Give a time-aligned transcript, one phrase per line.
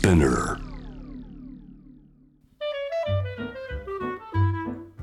[0.00, 0.56] Spinner.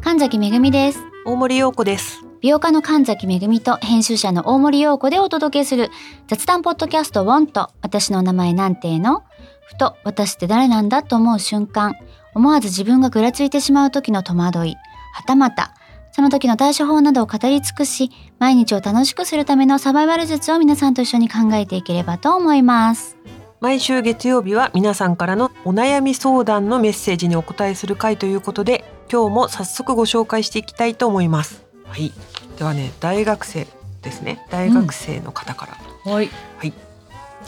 [0.01, 0.99] 神崎めぐみです。
[1.23, 2.23] 大森洋子です。
[2.41, 5.91] 美容家の神崎めぐみと編集者の大森洋子でお届けする
[6.27, 9.23] 雑談ポッドキャストウォンと私の名前なんての？
[9.67, 11.93] ふと私って誰なんだと思う瞬間。
[12.33, 14.75] 思わず自分がぐらついてしまう時の戸惑い。
[15.13, 15.75] はたまた
[16.11, 23.16] その時の対処法などを語り尽くし毎日を楽しくするためのサバイバル術を皆さんと一緒に考えていければと思います
[23.59, 31.65] 毎週月曜日は皆さんからのお悩み相談のメッセージにお答えする回ということで、今日も早速ご紹介していきたいと思います。
[31.85, 32.13] はい。
[32.59, 33.65] ではね、大学生
[34.03, 34.45] ですね。
[34.51, 36.11] 大学生の方から。
[36.11, 36.29] はい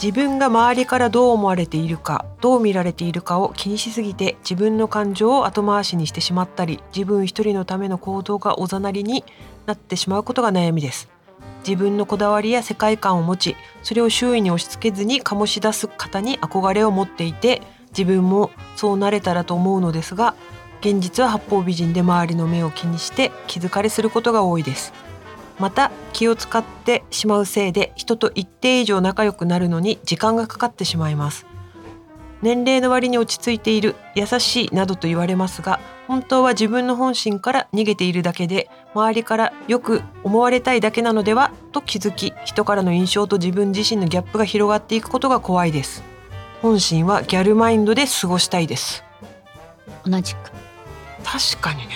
[0.02, 9.24] 自分が周りからどう思われているかどう見られているかを気にしすぎて自分の感情を後回しにしてしまったり自分一人のための行動がおざなりに
[9.66, 11.10] なってしまうことが悩みです
[11.66, 20.34] 自分のこだわりや世界観を持ちそれを周囲に押し付けずに醸し出す方に憧れを持っていて自分もそうなれたらと思うのですが
[20.80, 24.94] 現実は八方美人で周りの目を気にして気疲れすることが多いです。
[25.58, 31.49] また気を使ってしまうせいで人と一定以上仲良くなるのに時間がかかってしまいます。
[32.42, 46.02] 年齢の割に落ち着いている優しいなどと言われますが本当は自分の本心から逃げているだけで周りからよく思われたいだけなのではと気づき人からの印象と自分自身のギャップが広がっていくことが怖いです。
[46.62, 49.04] 本心はギャルマインドで過ごしたいです。
[50.04, 50.50] 同じく。
[51.24, 51.88] 確かにね。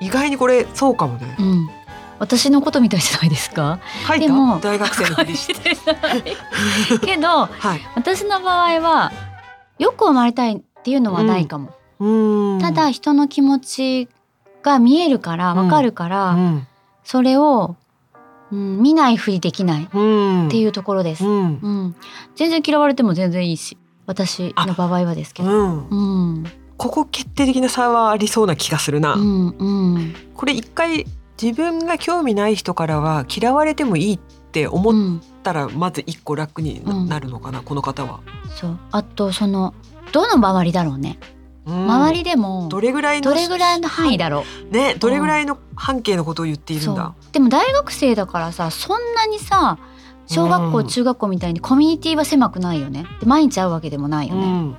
[0.00, 1.36] 意外にこれそうかもね。
[1.38, 1.68] うん。
[2.18, 3.78] 私のことみたいじゃないですか。
[4.18, 5.76] でもた大学生のふりして。
[7.04, 7.80] けどはい。
[7.94, 9.12] 私の場合は
[9.78, 12.60] よく思われたいっていうのはないかも、うーん。
[12.60, 14.08] ただ人の気持ち
[14.62, 15.58] が見えるからうん。
[15.64, 16.66] わかるから、うん。
[17.04, 17.76] それを、
[18.52, 20.48] うん、見ないふりできないっうん。
[20.48, 21.46] ていうところです、ううん。
[21.46, 21.96] ん
[22.36, 25.50] 全然嫌われても全然いいし私の場合はですけど。
[25.50, 25.88] うん。
[25.88, 26.44] うん。
[26.76, 30.14] ここ決定的な差はありそうな気がするな、うんうん。
[30.34, 31.06] これ一回
[31.40, 34.20] 自分が興味ない人からは嫌われてもいいっ
[34.56, 38.20] てう思っんたらまず一個楽になるのかな、この方は、
[38.58, 38.78] そう。
[38.90, 39.74] あとその
[40.12, 41.18] どの周りだろうね、
[41.66, 41.84] うん。
[41.84, 44.72] 周りでもどれぐらいのどれぐらいの範囲だろう。
[44.72, 46.94] ねどれぐらいの半径のことを言っているそん。
[46.94, 47.32] だう。
[47.32, 49.78] でも大学生だからさそんなにさ
[50.26, 50.86] 小学校、うん。
[50.86, 53.04] 中学校みたいにコミュニティは狭くないよね。
[53.20, 54.76] で毎日会うわけでもないよね、うん、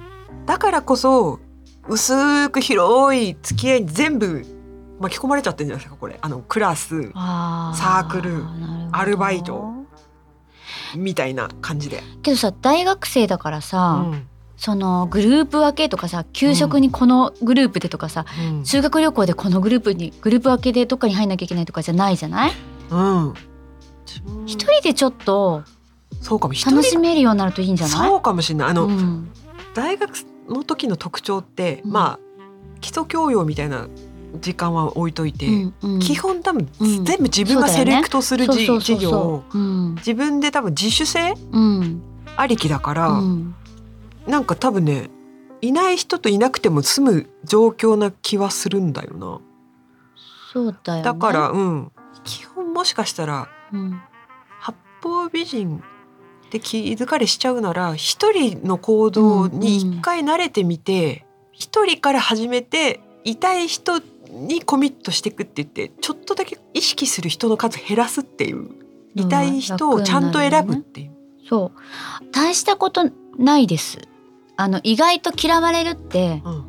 [0.48, 1.40] だからこそ
[1.88, 4.44] 薄く広い付き合いに全部
[5.00, 6.18] 巻き込まれちゃってるんじゃないですかこれ。
[6.22, 8.44] あのクラスあサークル
[8.92, 9.74] アルバイト
[10.96, 14.28] みたいな感じで、けどさ大学生だからうさ、ん。
[14.56, 18.66] そのグループ分けとかさ給食にこのグループでとかさ、うん。
[18.66, 22.52] 修学旅行でこのグループにグループ分けでどっかに入んなきゃいけないとかじゃないじゃない？
[22.90, 23.34] うん、
[24.48, 25.64] 一人でちょっと
[26.22, 26.56] そうかも。
[26.66, 27.98] 楽しめるようになるといいんじゃない？
[28.10, 28.70] そうかもしれない。
[28.70, 29.30] あの、うん。
[29.76, 30.10] 大学
[30.50, 31.92] の時の特徴って、うん。
[31.92, 32.20] まあ
[32.82, 33.88] 基礎教養みたいな
[34.36, 36.00] 時間は置いといて、うんうん。
[36.00, 37.06] 基本多分、うん。
[37.06, 39.44] 全部自分がセレクトするうそうそう授業を
[39.98, 42.02] 自分で多分自主性うん。
[42.36, 43.56] ありきだから、うん。
[44.28, 45.10] なんか多分ね
[45.62, 49.40] いない人といなくても済む状況な気はするんだよな。
[50.54, 51.04] そうだよね。
[51.04, 51.92] だから、うん。
[52.24, 54.02] 基本もしかしたらうん。
[54.60, 55.82] 八方美人
[56.48, 64.00] って気疲れしちゃうなら一人の行動に一回慣れてみて一、人から始めていたい人
[64.32, 68.70] にコミットしていくって言ってちょっとだけ意識する人の数減らすっていう
[69.16, 71.12] いたい人をちゃんと選ぶっていう。
[71.48, 72.32] そう。
[72.32, 74.00] 大したことないです。
[74.56, 76.64] あの意外と嫌われるってうん。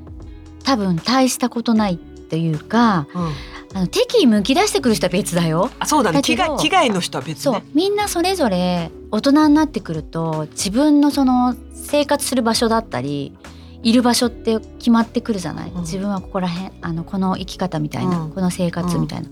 [0.64, 3.32] 多分大したことないっていうかうん。
[3.74, 5.70] あの敵意むき出してくる人は別だよ。
[5.78, 6.18] あそうだね。
[6.18, 7.54] だ危害危害の人は別そう。
[7.54, 7.64] ね。
[7.74, 13.36] みんなそれぞれ大人になってくると自分のその生活する場所だったり
[13.82, 15.80] いる場所って決まってくるじゃない、うん。
[15.82, 18.30] 自分はここら辺あのこの生き方みたいな、うん。
[18.32, 19.28] この生活みたいな、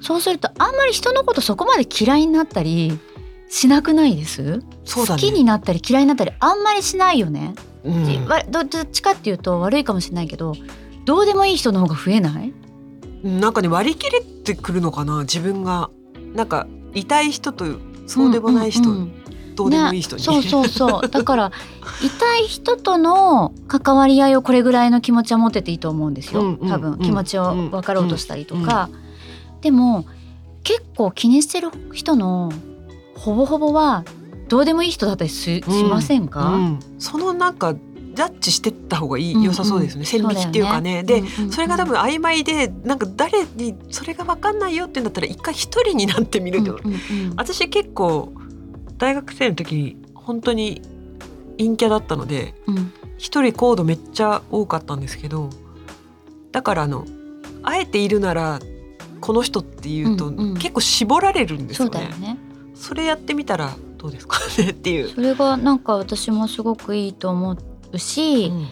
[0.00, 2.98] そうするとあんまり人のことそこまで嫌いになったり
[3.48, 5.22] しなくないです、そうだね。
[5.22, 7.54] 好きになったり嫌いになったりあんまりしないよね、
[8.50, 10.54] どどっちかっていうと悪いかもしれないけど
[11.04, 12.52] どうでもいい人の方が増えない？
[13.22, 15.90] なんかね割り切れてくるのかな自分が。
[16.34, 17.64] なんかいたい人と
[18.06, 19.12] そうでもない人、うんうんうん
[19.58, 21.08] どうでもいい人に、ね、そうそうそう。
[21.08, 21.52] だから
[22.00, 26.98] 痛い人との関わり合いをこれぐらいの気持ちは持ってていいと思うんですよ、うんうん多分うん。
[27.00, 28.88] 気持ちを分かろうとしたりとか、
[29.60, 30.06] でも
[30.62, 32.52] 結構気にしてる人の
[33.16, 34.04] ほぼほぼは
[34.48, 39.44] どうでもいい人だったりし,、しませんか、うんそのなんかジャッジしてった方がいい、うんうん。
[39.44, 40.04] 良さそうですね。
[40.04, 41.04] 線引きっていうかね。
[41.04, 41.52] で、うんうんうん。
[41.52, 47.34] それが多分曖昧でなんか誰にそれが分かんないよって言うんだったら一回一人になってみるって、うんうんうん。
[47.36, 48.32] 私結構
[48.98, 50.82] 大学生の時本当に
[51.58, 52.92] 陰キャだったのでうん。
[53.16, 55.50] 一人コードめっちゃ多かったんですけど
[56.52, 57.04] だからあの
[57.64, 58.60] あえているなら
[59.20, 60.54] この人っていうと、うんうん。
[60.54, 61.98] 結構絞られるんですそよね。
[61.98, 62.38] うだよね。
[62.74, 65.08] それやってみたらどうですかねっていう。
[65.08, 67.56] それがなんか私もすごくいいと思
[67.92, 68.68] うし、うん。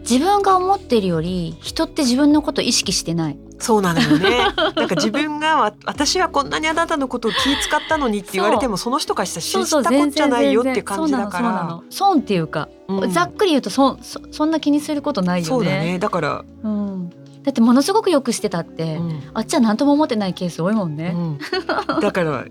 [0.00, 4.38] 自分が思ってるより人って自分のこと意識してないそうなのよね。
[4.76, 11.64] なんか自分がわ私はこんなにあなたのことを気使ったのにって言われてもその人からしたら知ったこっちゃないよって感じだから。
[11.64, 15.98] の損っていうか、うんざっくり言うと損そそんな気にすることないよねそうだね。
[15.98, 17.10] だから、うん、
[17.42, 21.38] だってものすごくよくしてたって、うんあっちは何とも思ってないケース多いもんね、うん
[22.00, 22.44] だから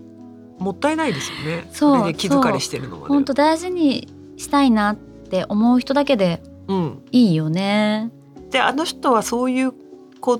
[0.57, 1.69] もったいないですよね。
[1.73, 3.05] そうれで気疲れしてるのはね。
[3.09, 4.07] 本当大事に
[4.37, 7.03] したいなって思う人だけでうん。
[7.11, 8.11] いいよね
[8.49, 9.73] であの人はそういう
[10.19, 10.39] 子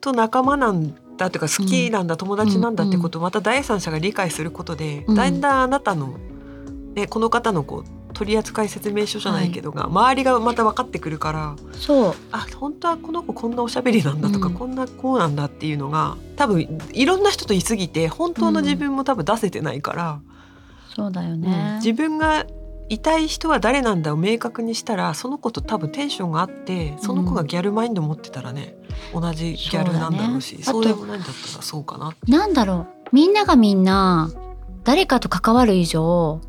[0.00, 5.14] と仲間なんだというか好きなんだ、友達なんだってことをまた第三者が理解することで、うん。
[5.14, 6.18] だんだんあなたの、
[6.94, 12.14] ね、この方のこう取扱説明書じゃないけどが、周りがまた分かってくるからそう。
[12.32, 14.54] あ本当はこの子こんなおしゃべりなんだとか、うん。
[14.54, 20.20] こんな子なんだっていうのが多分いろんな人と言い過ぎて本当の自分も多分出せてないから、
[20.94, 21.40] そうだようん。
[21.40, 22.44] ね、自分が
[22.90, 28.74] いたい人は誰なんだを明確にしたらその子と多分テンションがあってその子がギャルマインド持ってたらね
[29.14, 32.12] 同じギャルなんだろうしそそうでもないんだったらそうかな。
[32.26, 33.08] なんだろう。
[33.12, 34.30] みんながみんな
[34.82, 36.40] 誰かと関わる以上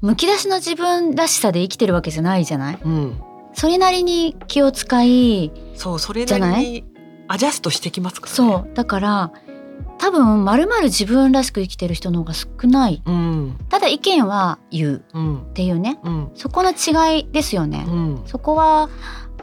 [0.00, 2.78] むき出しの自分らしさで生きてるわけじゃないじゃない？
[2.84, 3.20] うん、
[3.52, 6.84] それなりに気を使いそうそれなりに
[7.26, 8.36] アジャストしてきますからね。
[8.36, 8.74] そう。
[8.74, 9.32] だから
[10.00, 13.02] 多分まるまる自分らしく生きてる人の方が少ない。
[13.04, 13.58] うん。
[13.68, 15.04] ただ意見は言う。
[15.12, 15.42] うん。
[15.42, 15.98] っていうね。
[16.02, 16.30] うん。
[16.34, 18.22] そこの違いですよね、うん。
[18.24, 18.88] そこは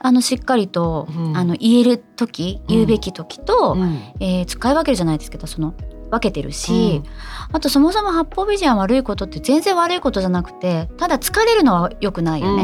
[0.02, 1.38] あのしっかりと、うん。
[1.38, 4.02] あの言える時言うべき時と、うん。
[4.20, 5.76] えー使い分けるじゃないですけどその
[6.10, 7.04] 分けてるし、
[7.52, 12.64] あとそもそも八方美人は悪いことって全然悪いことじゃなくてただ疲れるのは良くないよね、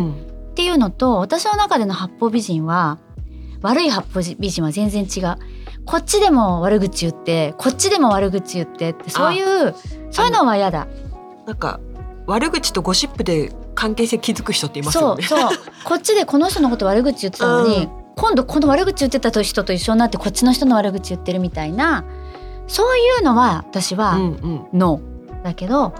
[0.51, 2.99] っていうのと私の中での八方美人は
[3.61, 5.37] 悪い八方美人は全然違う
[5.85, 9.75] こっちでも悪口言ってこっちでも悪口言ってってそういう
[10.11, 10.87] そういうのは嫌だ。
[11.45, 11.79] なんか
[12.25, 15.23] 悪口とゴシップで関係性築く人っていますよね。
[15.23, 15.57] そうそう。
[15.83, 17.89] こっちでこの人のこと悪口言ってたのに、うん。
[18.15, 22.05] 今度この悪口言ってた人と一緒になってこっちの人の悪口言ってるみたいな
[22.67, 24.67] そういうのは私はうんうん。
[24.73, 25.93] ノーだけど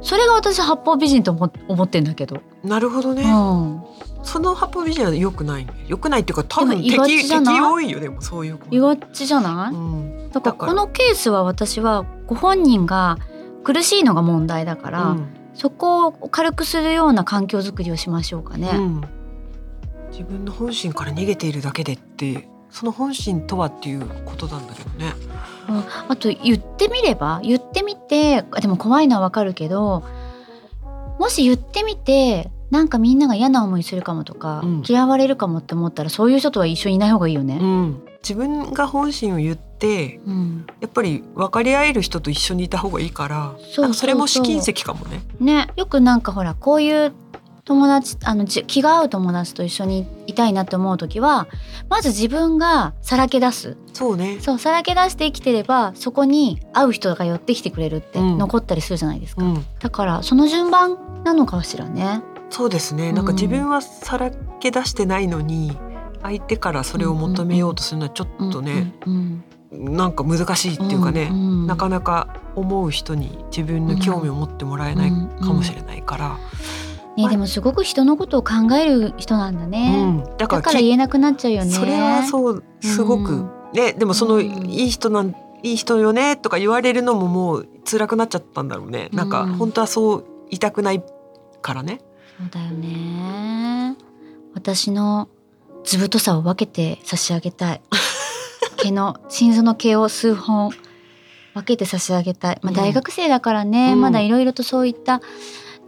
[0.00, 3.22] それが私八方美人と思思ってんだけど、なるほどね。
[3.22, 3.82] うん、
[4.22, 5.72] その八方美人は良くないね。
[5.86, 7.54] 良くないっていうか多分敵じゃない？
[7.56, 8.66] 敵多いよでもそういう子。
[8.70, 13.16] 言わちじゃない、うんだからこのケースは私はご本人が
[13.64, 18.70] 苦しいのが問題だから、うんそこを軽くするような環境づくりをしましょうかね。
[18.74, 19.00] うん
[20.12, 25.12] 自分の本心から逃げているだけでってその本心とはっていうことなんだけどね。
[25.68, 27.40] うんあと言ってみれば？
[27.42, 30.04] 言ってみてあでも怖いのはわかるけど
[31.18, 34.82] もし言ってみてなんかみんなが嫌な思いするかもとか、うん。
[34.86, 37.58] 嫌われるかもって思ったらそういう人とは一緒にいない方がいいよね。
[37.60, 40.66] うん、自分が本心を言ってうん。
[40.80, 45.22] やっぱり分かり合える人と一緒にいた方がいいからそうそれも試金石かもね。
[45.40, 47.12] ねよくなんかほらこういう
[47.64, 51.48] 友達あのじ気が合う友達と一緒にいたいなって思う時は
[51.90, 53.76] まず自分がさらけ出す。
[53.92, 54.38] そうね。
[54.40, 58.38] そうさらけ出して生きてればそこに会う人が寄ってきてくれるってうん。
[58.38, 63.10] 残ったりするじゃないですか、うん、だからその順番なのかしらねそうですね。
[63.10, 63.14] うん。
[63.14, 65.76] なんか自分はさらけ出してないのに
[66.22, 76.38] 相手からそれを求めようとするのはちょっとね、うんなんか難しいっていうかね、んんなかなか思う人に自分の興味を持ってもらえないかもしれないから、
[77.16, 81.70] ねでもすごく人のことを考える人なんだうね、ん、だから言えなくなっちゃうよね。
[81.70, 84.42] それはそうすごく、うんねでもその、うん。
[84.70, 89.52] いい人なんいい人よねとか言われるのももう辛くなっちゃったんだろうね、なんかうん。
[89.54, 91.04] 本当はそう言いたくない
[91.60, 92.00] からね
[92.38, 93.96] そうだよね。
[94.54, 95.28] 私の
[95.84, 97.80] 図太さを分けて差し上げたい。
[98.78, 100.70] 毛の心臓の毛を数本
[101.54, 104.00] 分けて差し上げたい、まあ、うん大学生だからね、うん。
[104.00, 105.20] まだいろいろとそういった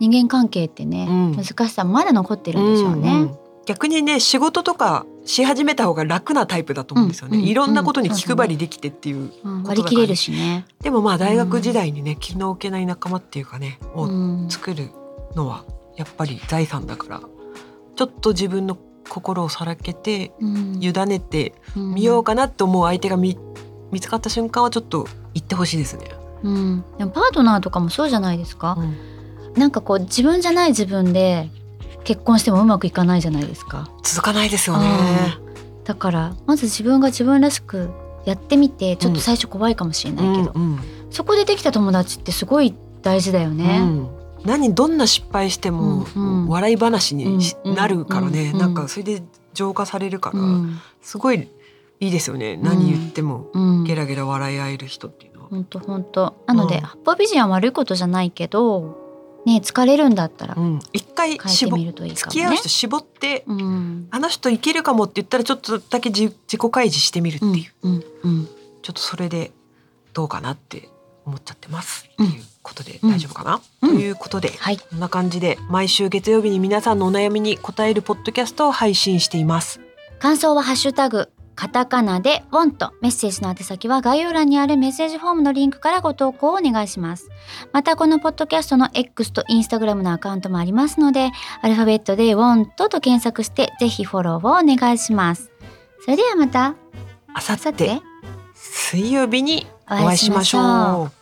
[0.01, 1.37] 人間関係ってね、うん。
[1.37, 7.45] 難しさまだ残ってるんでしょうね、んん逆にね仕事とかし始めた方が楽なタイプだと思うんですよね、うん。
[7.45, 9.31] うんいろんなことに気配りできてっていう、
[9.65, 14.47] 割り切れるしね、でもまあ大学時代にね気の置けない仲間っていうかねをうん。
[14.51, 14.91] 作る
[15.37, 15.65] のは
[15.97, 17.21] やっぱり財産だから
[17.97, 18.79] ちょっと自分の
[19.09, 20.81] 心をさらけてうん。
[20.81, 21.95] 委ねてうん。
[21.95, 23.37] みようかなって思う相手が見
[23.91, 26.07] 見つかった瞬間はちょっと言ってほしいですね。
[26.43, 28.97] うん、でもパートナーとかもそうじゃないですか、うん。
[29.61, 31.51] なんかこう自分じゃない自分で
[32.05, 33.91] 結婚してもうまくいかないじゃないですか。
[34.03, 34.87] 続かないですよね。
[35.85, 37.91] だからまず自分が自分らしく
[38.25, 40.81] やってみてちょっと最初怖いかもしれないけど、うんうん。
[41.11, 46.07] そこでできた友達ってすごい大事だよね、うん何どんな失敗しても
[46.49, 48.59] 笑い話になるからね、うん。
[48.59, 49.23] なんかそれで
[49.55, 50.81] 浄化されるから、うん。
[51.03, 51.49] すごい
[52.01, 53.85] いいですよね、何言ってもうん。
[53.85, 55.49] ゲラゲラ笑い合える人っていうのは。
[55.51, 56.35] 本当本当。
[56.47, 56.81] なので、うん。
[56.83, 58.99] 八方美人は悪いことじゃないけど
[59.47, 62.55] ね疲れるんだったらうん、一回絞いいか付き合う。
[62.55, 64.09] 人絞って、うん。
[64.11, 67.93] あの人いけるかもって言ったらちょっとだけ自自己開示してみるっていう、うん。
[67.93, 68.05] うん。
[68.25, 68.49] うん。
[68.83, 69.53] ちょっとそれで
[70.13, 70.89] どうかなって
[71.27, 73.11] 思っちゃってますってうんいうことでうん。
[73.11, 73.91] 大丈夫かな、うん。
[73.91, 74.79] ということではい。
[74.79, 79.81] こんな感じで毎週月曜日に皆さんのお悩みに答えるポッドキャストを配信しています。
[80.19, 82.95] 感想はハッシュタグカタカナでウォンと。
[83.03, 87.29] メッセージの宛先は概要欄にあるメッセージフォームのリンクからご投稿をお願いします。
[87.73, 95.51] またこのポッドキャストの X と Instagram のアカウントもありますのでアルファベットでウォンとと検索してぜひフォローをお願いします。
[96.03, 96.77] それではまた。
[97.35, 98.03] あさっさてて
[98.55, 101.20] 水曜日におお会いしましょう。